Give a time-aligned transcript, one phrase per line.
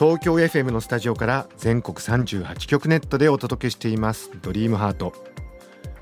[0.00, 4.30] 東京 FM のスタジオから全国38局ネットでお届けしています。
[4.40, 5.12] ドリームハート。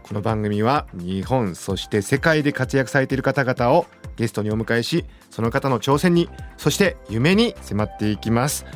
[0.05, 8.67] この番組は日本そして世界で活躍されている方々をゲストにお迎えしその方の挑戦にそして夢に迫っていきます。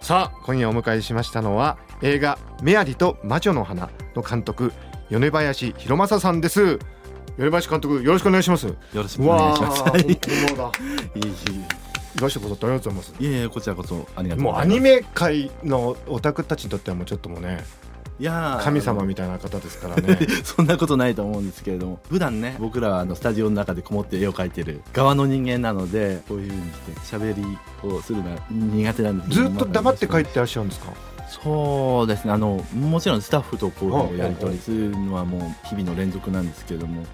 [0.00, 4.72] さあ今夜お迎えしましたのは映画メアリと魔女の花の監督
[5.10, 6.78] 米林弘正さんです。
[7.36, 8.66] 米林監督よろしくお願いします。
[8.66, 9.82] よろしくお願いします
[12.16, 13.22] いいいいらしてくださってありがとうございます。
[13.22, 17.64] いやいやこちらこそありがとうもうアニメ界のオタクたちにとってはもうちょっともうね
[18.18, 20.18] いや神様みたいな方ですからね。
[20.42, 30.92] そんなことないと思うんですけれども普段ね僕らはあのスタジオの中でこもって絵を描いてる側の人間なのでこういうふうにして喋りをするのは苦手なんですずっと黙って帰ってらっしゃるんですか？
[31.28, 32.32] そうですね。
[32.32, 37.04] あのもちろんスタッフとこうやり取りするのはもう日々の連続なんですけれども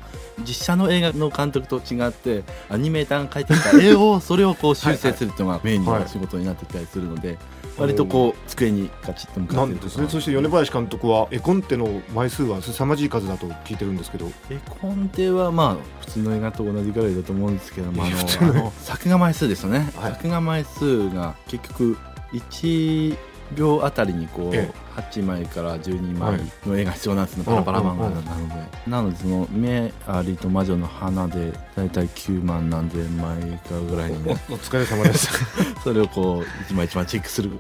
[0.41, 7.39] 実写の映画の監督と違ってアニメーターが描いてきた絵を それをこう修正するっていうのがメインの仕事になってきたりするので。
[7.79, 10.07] 割とこう机にガチッと向かってですね。
[10.07, 14.31] そして米林監督は絵コンテの枚数は凄まじい数だと聞いてるんですけど。
[14.51, 21.97] 絵コンテはまあ普通の映画と同じぐらいだと思うんですけどもあの作画枚数ですよね、はい、作画枚数が結局
[22.35, 23.17] 1
[23.53, 28.55] 秒あたりにこう、ええ、8枚から12枚の絵が必要なんですね、パラパラ漫画なので、
[28.87, 35.29] なのでその「目ありと魔女の花」で大体9万何千枚かぐらいに、ね、お疲れ様です。
[35.83, 37.51] それをこう一枚一枚チェックする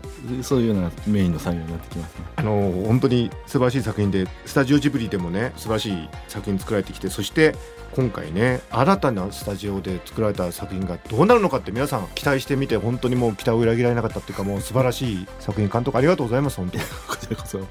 [0.43, 2.25] そういうようなメインの作業になってきますね。
[2.37, 7.55] あの本当に素晴らしい作品でスタジオジブリでもね素晴らしい作品作られてきてそして
[7.95, 16.79] 今回ね新たなスタジオで作られた作品がどうなるのかって皆さん期待してみて本当にもう期待を裏切られなかったっていうかもう素晴らしい作品監督ありがとうございます本当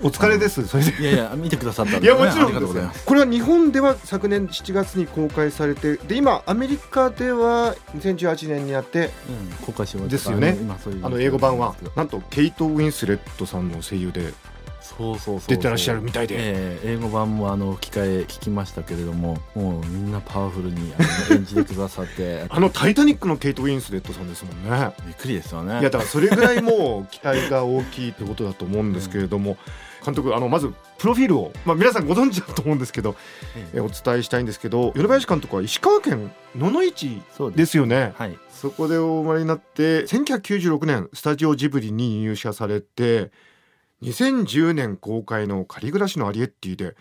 [0.01, 0.67] お疲れです。
[0.67, 1.01] それで。
[1.01, 2.73] いやいや見てくださった、ね、いやもちろん。
[2.73, 3.05] です。
[3.05, 10.57] これは日本では昨年7月に公開されてで今アメリカでは2018年にやって、うん、公開しまですよね。
[11.01, 11.75] あの英語版は。
[11.95, 14.33] なんとケイト・ウィンスレットさんの声優で
[14.81, 20.93] そうそうそう出てらっしゃるみたいで、えー、英語版もあの機械聞きましたけれどももうみんなパワフルに
[21.31, 22.45] 演じてくださって。
[22.49, 24.93] あの「タイタニック」のケイト・ウィンスレットさんですもんね。
[25.05, 25.79] びっくりですよね。
[25.79, 29.53] いやだからそれぐらいもう期待が大きいってことだと思うんですけれども、う
[30.03, 33.15] ん、監督あのまずプロフィールを、まあ、皆さんご存知だと思うんですけど、
[33.73, 37.21] えお伝えしたいんですけど米林監督は石川県野々市
[37.55, 38.13] ですよね。
[38.17, 43.31] はい、そこでお生まれになって1996年スタジオジブリに入社されて
[44.03, 46.95] 2010年公開の「仮暮らしのアリエッティで」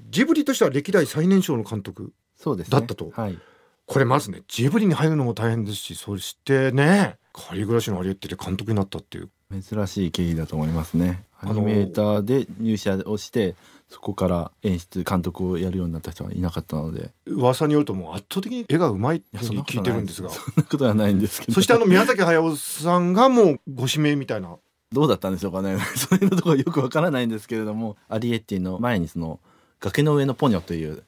[0.00, 2.12] ジブリとしては歴代最年少の監督
[2.44, 3.38] だったと、ねはい、
[3.86, 9.30] これまずねジブリに入るのも大変ですしそしてね「仮暮らしのアリエッティ」で監督になったっていう。
[9.62, 11.24] 珍しい経緯だと思いますね。
[11.40, 13.54] アニメーターで入社をして
[13.88, 17.10] そこから演出監督をやるようになった人はいなかったので。
[17.26, 20.30] 噂によるともう圧倒的に絵がうまいって聞いてるんですが。
[20.30, 21.52] そんなことはないんですけど。
[21.52, 24.56] そ してあの宮崎駿さんがもうご指名みたいな
[24.94, 25.76] どうだったんでしょうかね。
[25.96, 27.96] そういうところよくわからないんですけれども。
[28.08, 29.40] アリエッティの前にその
[29.80, 31.02] 崖の上のポニョという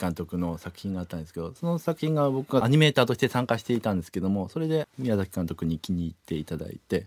[0.00, 7.06] 監督の作品があったんですけど、はいはい、その作品が僕がアニメーターとして参加していたんですけどもそれで宮崎監督に気に入っていただいて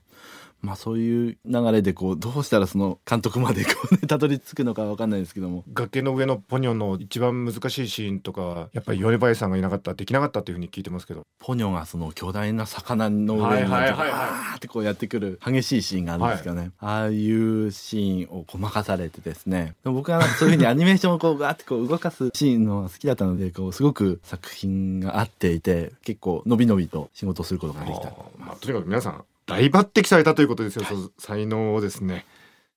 [0.62, 5.64] まあそういう流れでこうどうしたらその監督までこうねたどり着くのかわかんないですけども。
[5.74, 11.24] 崖の上のポニョの一番難しいシーンとかやっぱり米林さんがいなかったできなかったっていうふうに聞いてますけど。
[11.40, 19.76] ポニョがその巨大な魚の上にわーってこうやってくる激しいシーンがあるんですかね、はい、ああいうシーンをごまかされてですね。
[19.84, 32.26] 僕はそういうふうにアニメーションをこうガーってこう動かすシーンの好きだったのでこうすごく作品が合っていて結構伸び伸びと仕事をすることができた、まあ、とにかく皆さん大抜擢されたということですよ、はい、才能をですね。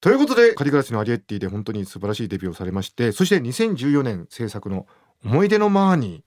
[0.01, 4.87] ということで「カリグラスのアリエッティ」で本当に素晴らしいデビューをされましてそして2014年制作の
[5.25, 6.23] 「思い出のマーニー」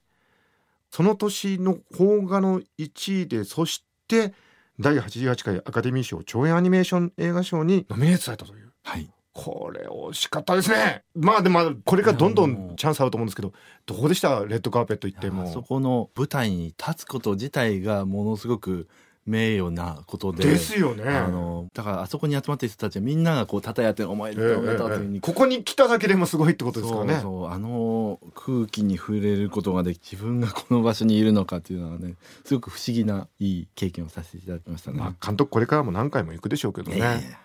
[0.89, 4.33] その年の邦画の1位でそして
[4.79, 8.71] 第88回アカデミー賞長編アニメーション映画賞にノミネートされたという。
[8.83, 11.03] はいこれ惜しかったですね。
[11.13, 13.53] まあでもこれからどんどんチャンスあると思うんですけど、
[13.85, 14.43] どうでした？
[14.45, 15.45] レッドカーペット行っても。
[15.53, 18.87] そこの舞台に立つこと自体がものすごく
[19.27, 21.03] 名誉なことでですよね。
[21.03, 27.19] あのだからあそこに集まってる人たちはみんながこうたたえ合って「お前だおめでとう」というふうにここに来ただけでもすごいってことですからね。
[27.21, 32.15] そうあの空気に触れることができ自分がこの場所にいるのかっていうのはね
[32.45, 34.97] すごく不思議ないい経験をさせていただきましたね。
[34.97, 37.37] まあ、監督これからも何回も行くでしょうけどね、ええ。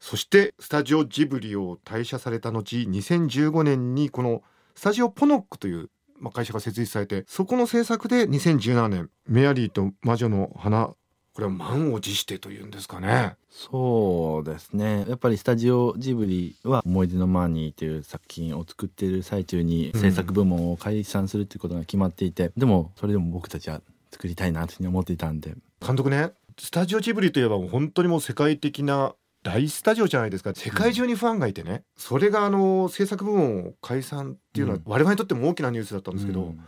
[0.00, 4.42] そしてスタジオジブリを退社された後2015年にこの
[4.74, 10.90] スタジオポノックという、まあ、会社が設立されてそこの制作で2017年「メアリーと魔女の花」
[11.38, 13.36] これは満を持してというんですかね。
[13.48, 15.04] そうですね。
[15.08, 23.80] やっぱりスタジオジブリは「思い出のマーニー」という作品を作っている最中に制作部門を解散するっていうことが決まっていて、でもそれでも僕たちは
[24.10, 25.54] 作りたいなというふうに思っていたんで。
[25.80, 29.14] 監督ねスタジオジブリといえば本当にもう世界的な
[29.44, 30.52] 大スタジオじゃないですか。
[30.56, 34.82] 世界中にファンがいてね、それがあの制作部門を解散っていうのはうん。
[34.86, 36.60] 我々にとっても大きなニュースだったんですけど、うん。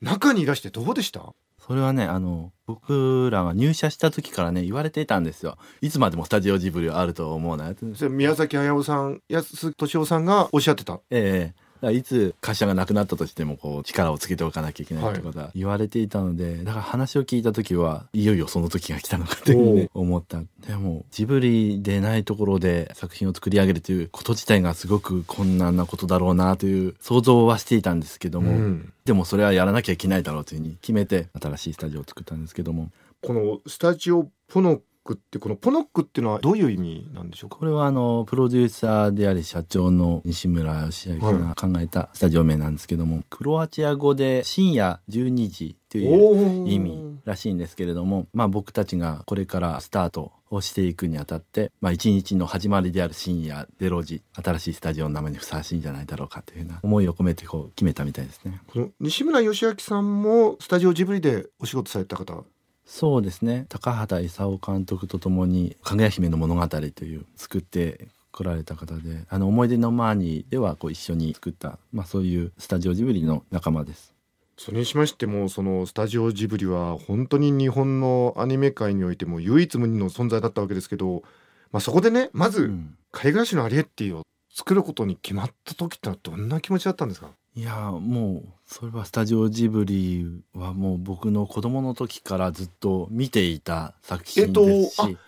[0.00, 1.32] 中にいらしてどうでした？
[1.60, 5.56] それはねあの僕らが入社した時からね言われていたんですよ。
[5.80, 7.72] いつまでもスタジオジブリはあると思うな
[8.08, 11.00] 宮崎駿さん安敏夫さんがおっしゃってた？
[11.10, 20.42] ええらいつ会社がなくなったとしてもこう力をつけておかなきゃいけないってことは言われていたので、だから話を聞いた時はいよいよその時が来たのかというふうにね思った。
[20.66, 28.92] でもジブリでないところで作品を作り上げるということ自体がすごく困難なことだろうなという想像はしていたんですけども、うん。
[29.04, 32.90] でもそれはやらなきゃいけないだろうというふうに決めて新しいスタジオを作ったんですけども。
[33.22, 34.80] このスタジオポノッ
[35.10, 37.56] クってこのポノックっていうのはどういう意味なんでしょうか？
[37.56, 58.60] これはあのプロデューサーであり社長の西村義明が考えたスタジオ名なんですけども、クロアチア語で深夜12時という意味らしいんですけれども、まあ、僕たちがこれからスタートをしていくにあたって、まあ、一日の始まりである深夜0時新しいスタジオの名前にふさわしいんじゃないだろうかというふうな思いを込めてこう決めたみたいですね。
[58.72, 62.44] この西村義明さんもスタジオジブリでお仕事された方
[62.92, 63.66] そうですね。
[63.68, 74.12] 高畑勲監督とともに「かぐや姫の物語」という作って来られた方で「あの思い出のマーニー」ではこう一緒に作った、まあ、そういうスタジオジブリの仲間です。
[74.58, 81.22] それにしましてもそのスタジオジブリは本当に日本のアニメ界においても唯一無二の存在だったわけですけど、
[81.70, 82.96] まあ、そこでねまずうん。
[83.12, 84.22] 貝殻市のアリエッティを
[84.52, 87.30] 作ることに決まった時ってのはどんな気持ちだったんですか？
[87.56, 95.18] いやーもうそれはスタジオジブリはもう僕の子供の時からずっと見ていた作品ですし、えっと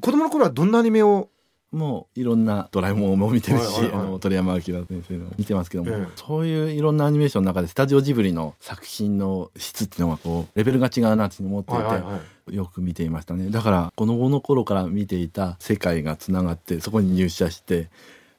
[0.00, 1.28] 子供の頃はどんなアニメを？
[1.70, 4.00] もういろんな「ドラえもん」も見てるし、はいはいはい。
[4.00, 6.06] あの鳥山明先生の見てますけども、ええ。
[6.16, 12.20] そういういろんなアニメーションの中でスタジオジブリの作品の質っていうのがこうレベルが違うなって思っていて、はいはいは
[12.50, 12.56] い。
[12.56, 13.50] よく見ていましたね。
[13.50, 17.90] だから子供の頃から見ていた世界がつながってそこに入社して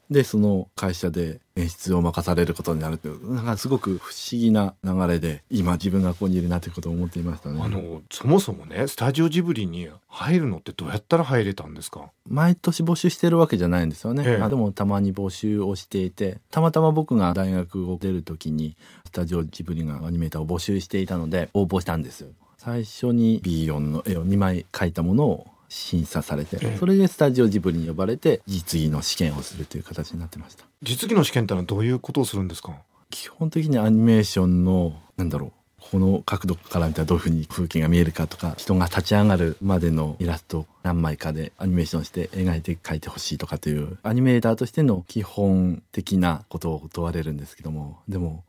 [0.09, 7.61] でその会社で演出を任されることになるというなんかすごく不思議な流れで今自分がここにいるなということを思っていましたね。
[7.63, 12.09] あのそもそもねスタジオジブリに入るのってどうやったら入れたんですか？
[12.27, 14.41] 毎年募集してるわけじゃないんですよね、ええ。
[14.41, 22.29] あでもたまに募集をしていてたまたま僕が大学を出る時にスタジオジブリがアニメーターを募集していたので応募したんですよ。
[22.57, 26.77] 最初に B4 の絵を2枚描いたものを審査されて、ええ。
[26.77, 30.65] それでスタジオジブリに呼ばれて実技の試験をするという形になってました。
[30.81, 32.73] 実技の試験ってのはどういうことをするんですか？
[33.09, 35.51] 基本的にアニメーションのなんだろう
[35.91, 48.43] この角度から見たらどういうふうに風景が見えるかとか人が立ち上がるまでのイラストを何枚かでアニメーションして描いて描いてほしいとかというアニメーターとしての基本的なことを問われるんですけどもでも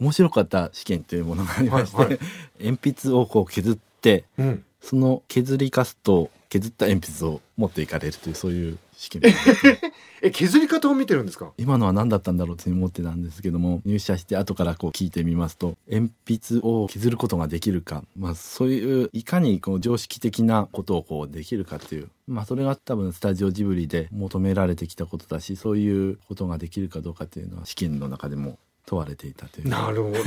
[0.00, 2.18] 面白かった試験というものがありまして、はいはい。
[2.60, 4.64] 鉛筆をこう削ってうん。
[4.80, 9.22] その削りカスと削った鉛筆を持っていかれるというそういう試験
[10.20, 11.50] え削り方を見てるんですか？
[11.56, 29.68] 今のは何だったんだろうというふうに思ってたんですけども入社して後からこう聞いてみますと鉛筆を削ることができるか、まあ、そういういかにこう常識的なことをこうできるかっていう、まあ、それが多分スタジオジブリで求められてきたことだしそういうことができるかどうかっていうのは試験の中でも問われていたという。
[29.68, 30.18] なるほど。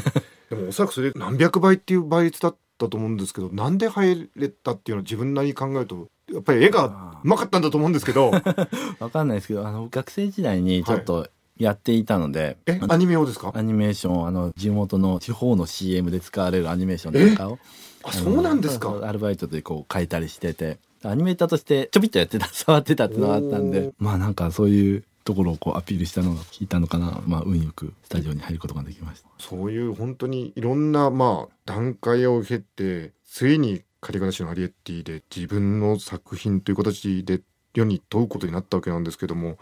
[0.49, 6.85] でもおそらくそれ何百倍っていう倍率だったと思うんですけどなんで入れたっていうのは自分なりに考えるとやっぱり絵が
[7.23, 8.31] うまかったんだと思うんですけど。
[8.99, 11.27] わかんないですけどあの学生時代にちょっと
[11.57, 13.51] やっていたので、えアニメ用ですか？
[13.55, 17.59] アニメーションあの地元の地方の CM で使われるアニメーションとかを
[18.03, 18.93] あそうなんですか？
[19.03, 20.77] アルバイトでこう書いたりしてて。
[21.03, 23.91] アニメーターとしてちょびっとやってた触ってたっていうのがあったんで。
[23.99, 27.21] まあなんかそういうところをこうアピールしたのが効いたのかな。
[27.27, 29.29] まあ運よくスタジオに入ることができました。
[29.37, 37.41] そういう本当にいろんなまあ段階を経てついにカリガラシのアリエッティで自分の作品という形で
[37.73, 39.57] 世に問うことになったわけなんですけども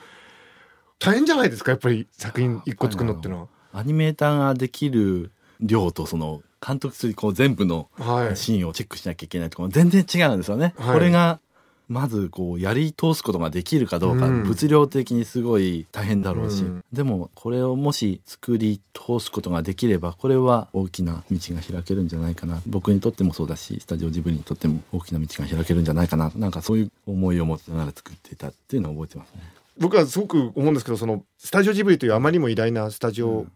[1.00, 3.48] 大変じゃないですかやっぱり作品一個作るのってのは。
[3.72, 5.32] アニメーターができる
[5.62, 10.74] 量とその監督するこう全部のはいシーンをチェックしなきゃいけないところ全然違うんですよね。
[10.78, 11.40] はいこれが
[11.88, 14.44] まずこうやり通すことができるかどうか、うん。
[14.44, 16.84] 物量的にすごい大変だろうし、うん。
[16.92, 22.62] でもこれをもし作り通すことができればこれは大きな道が開けるんじゃないかな。
[22.68, 26.32] 僕にとってもそうだしスタジオジブリにとっても大きな道が開けるんじゃないかな。
[26.36, 29.42] なんかそういう思いを持ちながら作っていたっていうのを覚えてますね。
[29.78, 33.48] 僕はすごく思うんですけどそのスタジオジブリというあまりにも偉大なスタジオ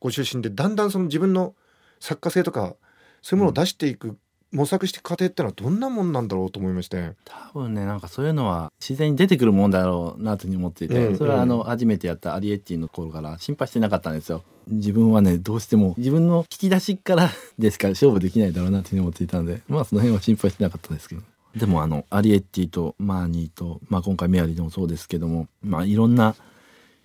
[0.00, 1.54] ご出身でだんだんその自分の
[2.00, 2.74] 作家性とか
[3.22, 4.16] そういうものを出していく、
[4.52, 7.12] 模索して過程ってのはどんなもんなんだろうと思いまして。
[7.24, 14.42] 多分ねなんかそういうのは自然に出てくるもんだろうなというふうに思っていて、うんそれはあの初めてやったアリエッティの頃から心配してなかったんですよ。
[14.68, 21.22] 自分はねどうしても自分の聞き出しからですから勝負できないだろうなというふうに思っていたのでまあその辺は心配してなかったですけど。
[21.56, 26.36] でもあのアリエッティとマーニーと、まあ、今回メアリーでもそうですけども、まあ、いろんな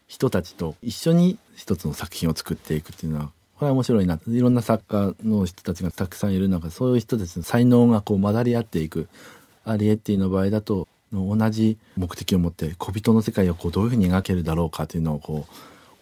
[0.07, 4.19] 人たちと一緒に一つの作品を作っていくっていうのはこれは面白いな。
[4.27, 6.49] いろんな作家の人たちがたくさんいる。
[6.49, 9.07] 中そういう人たちの才能がこう混ざり合っていく。
[9.63, 15.47] アリエッティの場合だと同じ目的を持って小人の世界をこうどういうふうに描けるだろうかというのをこ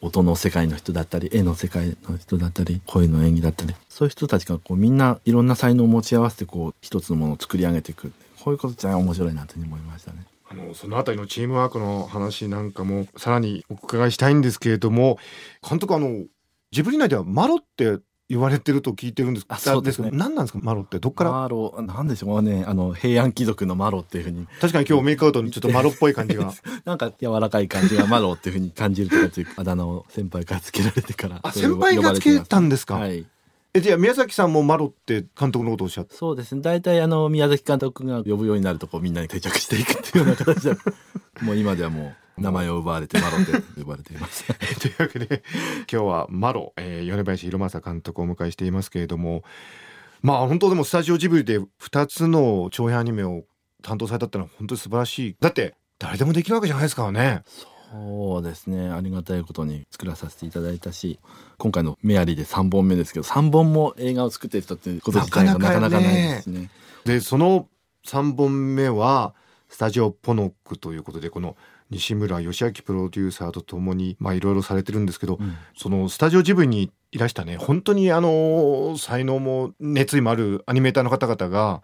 [0.01, 3.73] う音の世界の人だったり絵の世界の人だったり声の演技だったり。
[3.87, 8.11] そういう人たちがこうみんないろんな才能を持ち合わせてこう一つのものを作り上げていく。
[8.43, 10.25] こういうことじゃ面白いなと思いましたね。
[10.49, 15.17] あのそのあたりのチームワークの話なんかもさらにお伺いしたいんですけれども
[15.67, 16.25] 監督あの
[16.73, 17.99] ジブリ内ではマロって
[18.29, 20.09] 言われてると聞いてるんですあそうですね。
[20.11, 20.59] 何なんですか？
[20.63, 22.63] マロってどっから、マロなんでしょうね。
[22.65, 24.47] あの平安貴族のマロっていうふうに。
[24.59, 26.51] 確かに今日メイクアウトにちょっとマロっぽい感じが。
[26.83, 33.23] なんか柔らかい感じがマロっていうふうに感じるとかというあだ名を先輩からつけられてからあ先輩がつけたんですか、はい。
[33.75, 36.61] えじゃあ宮崎さんもマロって監督のことをおっしゃってそうですね。
[36.63, 40.75] 大体あの宮崎監督が呼ぶようになるとこうみんなに定着していくっていうような形で
[41.43, 44.45] もう今ではもう名前を奪われてマロって呼ばれています。
[44.79, 45.43] というわけで
[45.91, 49.43] 今日はマロ、えー、米林弘正監督をお迎えしていますけれども
[50.21, 53.43] まあ本当でもスタジオジブリで2つの長編アニメを
[53.81, 55.35] 担当されたってのは本当に素晴らしい。
[55.39, 57.43] だって誰でもできるわけじゃないですからね。
[57.91, 58.89] そうですね。
[58.89, 61.19] ありがたいことに作らさせていただいたし
[61.59, 66.71] 今回の「メアリー」で3本目ですけど3本も映画を作ってる人っていうこと自体がなかなかないですね。
[67.05, 67.67] でその
[68.07, 69.35] 3本目は
[69.69, 71.55] スタジオポノックということでこの
[71.93, 75.55] 西村義明プロデューサーとともにまあいろいろされてるんですけど、うん。
[75.75, 81.83] そのスタジオジブリにいらしたね本当にあの才能も熱意もあるアニメーターの方々が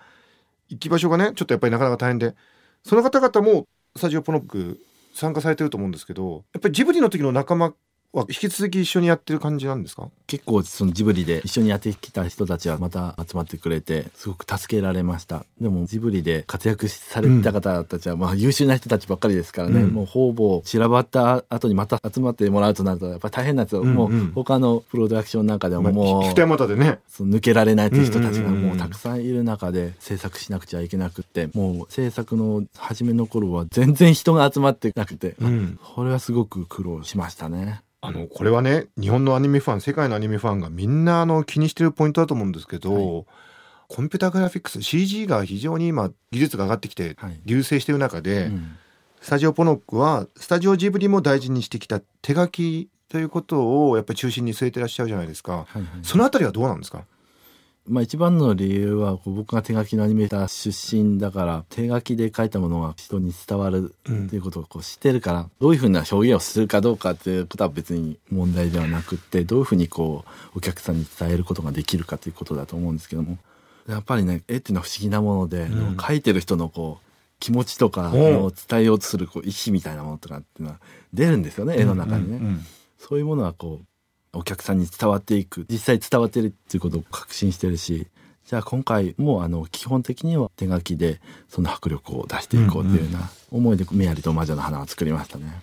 [0.69, 2.35] 行き場所がねちょっとやっぱりなかなか大変で
[2.83, 4.79] その方々もスタジオポノック
[5.13, 7.73] 参加されてると思うんですけどやっぱりジブリの時の仲間
[8.11, 10.09] は引き続き一緒にやってる感じなんですか？
[10.25, 15.45] 結構そのジブリで一緒にやってきた人たちはまた集まってくれてすごく助けられました。
[15.61, 19.89] でもジブリで活躍された方たちはまあ優秀な人たちばっかりですからね、うん。
[19.91, 23.93] もうほぼ散らばった後にまた集まってもらうとなるとやっぱり大変なんですよ、うんうん。
[23.93, 26.97] もう他のプロダクションなんかでもまあもう、引き手またでね。
[27.19, 35.79] 抜けられないという人たちがもうたくさんいる中で制作しなくちゃいけなくってもう制作の初めの頃は全然人が集まってなくて、うん。
[35.95, 37.81] これはすごく苦労しましたね。
[38.01, 43.25] あのこれはね日本のアニメファン世界のアニメファンがみんなあの気にしてるポイントだと思うんですけど、はい。
[43.89, 48.77] コンピューターグラフィックス CG が非常に今技術が上がってきてはい流星してる中で、うん。
[49.19, 55.85] スタジオポノックはスタジオジブリも大事にしてきた手書きということをやっぱり中心に据えてらっしゃるじゃないですか、はいはい。
[56.03, 57.03] そのあたりはどうなんですか？
[57.89, 64.25] まあ一番の理由は僕が手書きのアニメーター出身だから手書きで書いたものが人に伝わるうん。
[64.27, 73.37] っていうことをこう知ってるからどういうふうな表現をするかどうかっていうことは別に問題ではなくってどういうふうにこうお客さんに伝えることができるかということだと思うんですけども。
[73.87, 75.97] やっぱりね絵っていうのは不思議なもので、うん。
[75.97, 78.17] 描いてる人のこう気持ちとかう。
[78.17, 80.79] んを伝えようとするこう意志みたいなものとかっていうのは
[81.13, 82.39] 出るんですよね絵の中にね。
[82.99, 83.85] そういうものはこう
[84.33, 85.65] お客さんに伝わっていく。
[85.69, 88.07] 実際伝わってるっていうことを確信してるし。
[88.45, 95.61] じゃあ今回もあの基本的には手書きでその迫力を出していこうっていうような思いで「メアリと魔女の花」を作りましたね。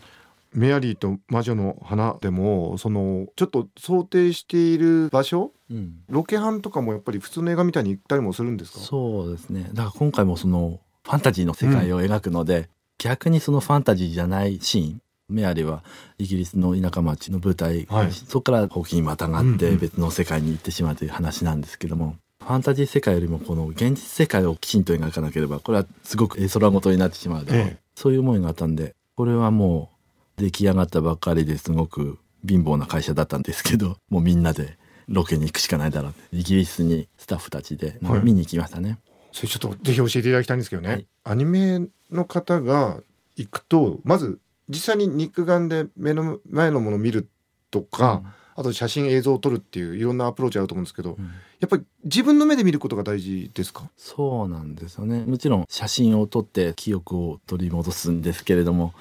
[0.54, 5.50] メアリーと魔女の花でもそのちょっと想定している場所？
[5.68, 8.78] うん、ロケハンとかもやっぱり普通の映画みたいに行ったりもするんですか？
[8.78, 9.68] そうですね。
[9.72, 12.68] だから今回もそのファンタジーの世界を描くので、
[12.98, 15.82] 逆にそのファンタジーじゃないシーンメアリは
[16.18, 18.12] イギリスの田舎町の舞台、はい。
[18.12, 19.58] そこからほうきにまたがっうんうん。
[19.58, 22.16] て別の世界に行ってしまうという話なんですけども、
[22.46, 27.76] ファンタジー世界よりもこの現実世界をきちんと描かなければこれはすごく絵空事になってしまうだろう、ええ。
[27.96, 29.90] そういう思いがあったんでこれはも
[30.38, 34.78] う出来上がったばっかりですごく貧乏な会社だったんですけど もうみんなで
[35.08, 38.20] ロケに行くしかないだろうイギリスにスタッフたちではい。
[38.22, 38.98] 見に行きましたね。
[39.32, 41.06] それちょっとぜひ教えていただきたいんですけどね、はい。
[41.24, 41.80] アニメ
[42.12, 43.00] の方が
[43.36, 47.28] 行くとまず実際に肉眼で目の前のものを見る
[47.70, 48.22] とか、
[48.54, 51.24] あと写真映像を撮るっていういろんなアプローチあると思うんですけど、うん。
[51.60, 53.90] やっぱり自分の目で見ることが大事ですか？
[53.96, 55.24] そうなんですよね。
[55.26, 58.94] もちろん写真を撮って記憶を取り戻すんですけれども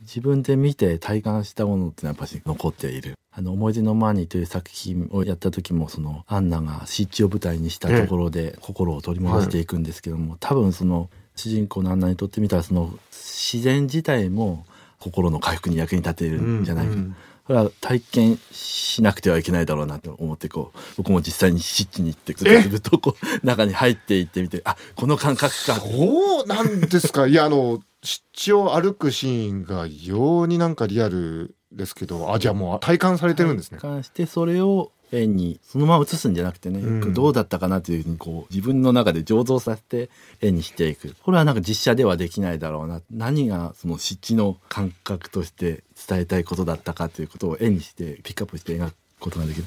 [0.00, 3.14] 自分で見て体感したものってやっぱり残っている。
[3.30, 14.66] あの、思い出のマーニーという作品をやった時も、その、アンナが湿地を舞台にしたところで心を取り戻していくんですけども、はい、多分その、主人公のアンナにとってみたら、その、自然自体も
[14.98, 16.92] 心の回復に役に立てるんじゃないか。
[16.92, 17.16] うんうん
[17.48, 27.26] これは体験しなくてはいけないだろうなと思ってこう僕も実際に湿地に行ってずっとこう中に入っていってみてあこの感覚かそうなんですか？
[27.26, 33.78] いやあの湿地を歩くシーンが異様になんかリアルですけどあじゃあもう体感されてるんですね。
[33.78, 40.10] 体感してそれを絵にそのまま写すんじゃなくてね、うん、どうだったかなというふうにこう自分の中で醸造させて
[40.40, 41.14] 絵にしていく。
[41.22, 43.00] これはなんか実写ではできないだろうな。
[43.10, 49.66] 何がその湿地の感覚として伝えたいことだったかということを絵にしてピックアップして描くことができる。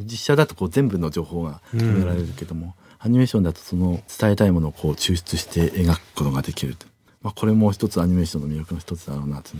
[0.00, 6.86] 実写だとこう全部の情報が決められるけども、うん、アニメーションだとその伝えたいものをこう抽出して描くことができると
[7.22, 9.50] まあ、これも一つアニメーションの魅力の一つだろうなと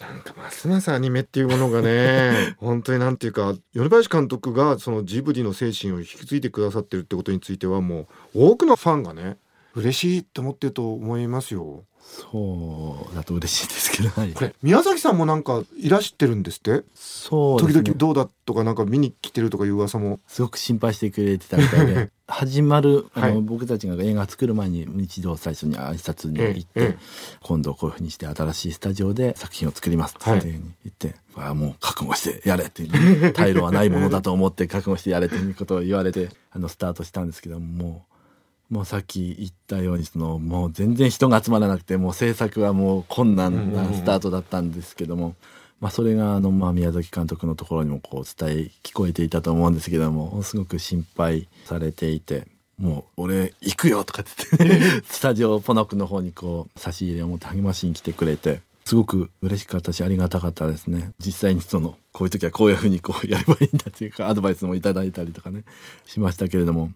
[0.00, 9.38] なんかますますアニメっていうものがね 本当になんていうか米林監督がそのジブリの精神を引き継いでくださってるってことについてはもう多くのファンがね
[9.74, 11.84] 嬉しいと思ってると思いますよ。
[12.06, 16.84] そうだと嬉しいですけど、はい、これ宮崎さんもなんかいらしてるんですって？
[16.94, 20.20] そう、ね、時々どうだとかなんか見に来てるとかいう噂も。
[20.26, 26.98] すごく心配してくれてたみたいで 始まるあの、はい、僕たちが映画作る前に一度最初に挨拶に行って、ええ、
[27.42, 30.36] 今度こういうふうにして新しいスタジオで作品を作りますってい。
[30.38, 38.06] うふうに言って、はい、あもう覚悟してやれっていう 退路はないものだと思って覚悟してやれということを言われてあのスタートしたんですけども
[38.70, 45.36] もうさっき言ったようにそのもう全然人が集まらなくてもう制作はもう困難なスタートだったんですけども、
[45.80, 52.46] まあ、それがあのまあ宮崎監督のところにもこう伝え聞こえていたと思うんですけどもすごく心配されていて。
[52.76, 65.64] もう俺行くよとかって言って スタジオポノクの方にこう差し入れを持って励ましに来てくれてすごく嬉しかったしありがたかったですね実際にそのこういう時はこういうふうにこうやればいいんだっていうかアドバイスもいただいたりとかね
[66.04, 66.92] しましたけれども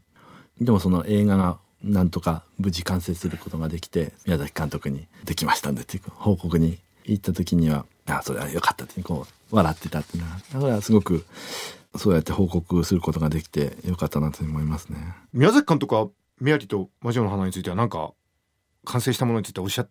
[0.61, 11.25] でもその映画がなんとか無事完成することができて宮崎監督に「できましたんで」っていう報告に行った時には「あそれはよかった」ってこう笑ってたってなだからすごく
[11.97, 14.99] そうやって報告することができてよかったなと思いますね。
[15.33, 16.09] 宮崎監督は
[16.40, 18.12] メアリと魔女の花については何か
[18.85, 19.90] 完成したものについておっしゃっ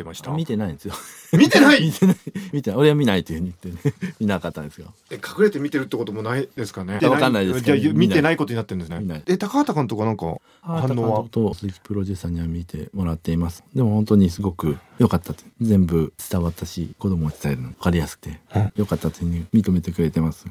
[0.00, 0.30] ってました？
[0.32, 0.94] 見てないんですよ。
[1.32, 1.82] 見てない？
[1.86, 2.16] 見てない。
[2.52, 2.78] 見てない。
[2.78, 3.94] 俺は見ないというふうに言ってね。
[4.20, 4.92] 見なかったんですよ。
[5.10, 6.98] え隠れて見てるってこともないですかね？
[7.02, 7.60] わかんないです。
[7.60, 9.22] じゃあ見てないことになってるんですね。
[9.26, 11.28] え高畑監督はなんか反応は？
[11.30, 13.62] と鈴木プロデューサーには見てもらっています。
[13.74, 18.40] でも本当にすごく良かった全部伝わったし子供を伝えるの分かりやすくて。
[18.76, 20.46] 良かったというふうに認めてくれてます。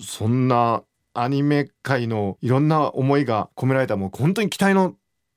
[0.00, 0.82] そんな
[1.14, 4.94] アニメ界のいろんな思いが込められたもう本当に期待の、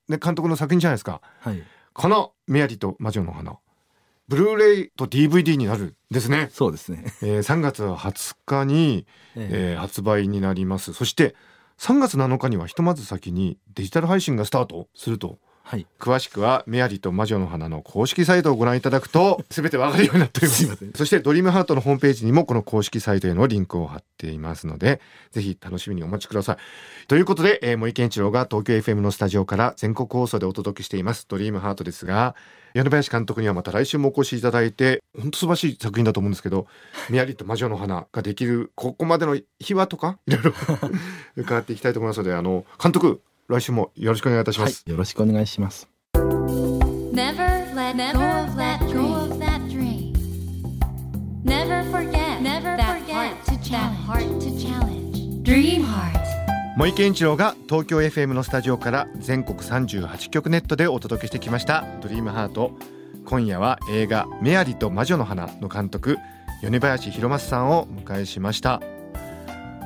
[0.07, 1.21] ね、監督の作品じゃないですか。
[1.39, 3.57] はい、このメアリと魔女の花。
[4.27, 6.49] ブルーレイと DVD になるですね。
[6.53, 10.93] そうですね、えー、3月20日に、えー、発売になります。
[10.93, 11.35] そして
[11.79, 20.91] 3月7日にはひとまず先にデジタル配信がスタートするとはい、詳しくはメアリと魔女の花の公式サイトをご覧いただくと 全てわかるようになっております。
[20.95, 24.99] そしてドリームハートのホームページにもこの公式サイトへのリンクを貼っていますので
[25.31, 26.57] ぜひ楽しみにお待ちください。
[27.07, 31.25] ということで、えー、森健一郎が東京 FM のスタジオから全国放送でお届けしています。
[31.27, 32.35] ドリームハートですが
[32.73, 36.67] 米林監督にはまた来週もお越しいただいて本当素晴らしい作品だと思うんですけど
[37.09, 40.53] 「メアリと魔女の花」ができるここまでの秘話とかいろいろ
[41.35, 45.89] 伺っていきたいと思いますのであの監督来週もよろしくお願いいたします、はい、よろしくお願いします。
[46.13, 50.13] Never let go of that dream.
[51.43, 55.43] Never forget Never forget that heart to challenge.
[55.43, 56.21] Dream Heart.
[56.77, 62.71] 森健一郎が東京 FM のスタジオから全国38局ネットでお届けしてきました「ドリームハート。
[63.25, 66.17] 今夜は映画「メアリと魔女の花」の監督
[66.63, 68.81] 米林弘正さんをお迎えしました。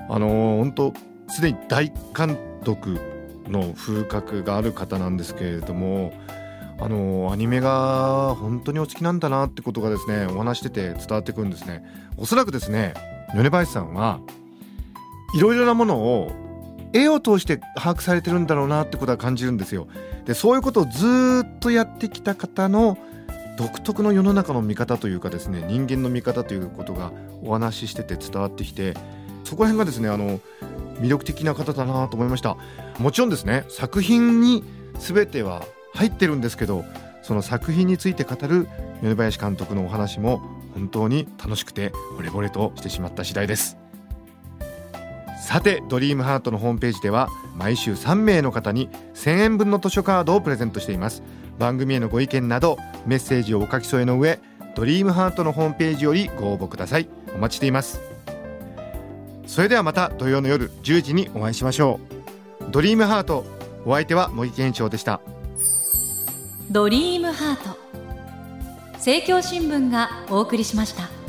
[0.08, 0.93] あのー、本当
[1.28, 3.14] すでに大監督
[3.48, 6.14] の風格がある方なんですけれども
[6.80, 11.84] あのアニメが本当にお好きなんだなってことがですねお話してて伝わってくるんですね。
[12.18, 12.94] おそらくですね
[13.34, 14.20] 米林さんは
[15.36, 16.32] いろいろなものを
[16.94, 19.88] 絵を通して把握されてるんだろうなってことは感じるんですよ。
[20.26, 22.98] でそういうことをずっとやってきた方の
[23.58, 27.12] 独特の世の中の見方というかですね人間の見方ということが
[27.44, 28.96] お話ししてて伝わってきて
[29.44, 30.42] そこら辺がですねあの
[31.00, 32.58] 魅力的な方だなと思いました。
[33.00, 34.64] もちろんですね作品に
[35.00, 36.86] 全ては入ってるんですけど
[37.22, 38.68] その作品について語る
[39.02, 40.42] 米林監督のお話も
[40.74, 43.78] 本当に楽しくて惚れ惚れとしてしまった次第です。
[45.42, 51.24] さてドリームハートのホームページでは毎週3名の方に1000円分の図書カードをプレゼントしています。
[51.60, 54.40] 番組へのご意見などメッセージをお書き添えの上
[54.76, 57.08] ドリームハートのホームページよりご応募ください。
[57.36, 58.14] お待ちしています。
[59.48, 62.00] それではまた土曜の夜10時にお会いしましょ
[62.70, 62.72] う。
[62.72, 63.46] ドリームハート
[63.86, 65.22] お相手は茂木健一郎でした。
[66.72, 67.78] ドリームハート。
[68.94, 71.25] 政教新聞がお送りしました。